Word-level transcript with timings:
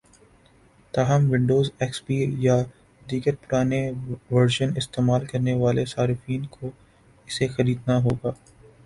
تاہم 0.93 1.21
Windows, 1.31 1.67
x 1.81 1.99
P 2.05 2.15
یا 2.45 2.55
دیگر 3.01 3.35
پرانے 3.41 3.81
ورژن 4.31 4.69
استعمال 4.81 5.21
کرنے 5.31 5.53
والے 5.61 5.83
صارفین 5.93 6.41
کو 6.53 6.65
اسے 7.27 7.45
خریدنا 7.55 7.95
ہوگا 8.05 8.31